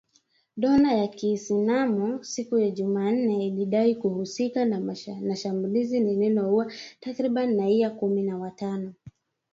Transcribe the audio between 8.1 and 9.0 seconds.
na watano.